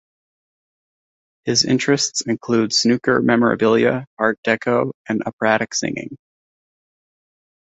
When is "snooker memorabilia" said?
2.73-4.07